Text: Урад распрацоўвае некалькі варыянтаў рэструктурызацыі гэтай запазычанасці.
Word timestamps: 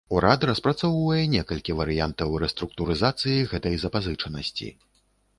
Урад 0.17 0.43
распрацоўвае 0.49 1.25
некалькі 1.33 1.75
варыянтаў 1.81 2.31
рэструктурызацыі 2.43 3.43
гэтай 3.51 3.77
запазычанасці. 3.83 4.71